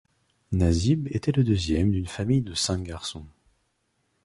[0.51, 3.23] Nasib était le deuxième d'une famille de cinq garçons.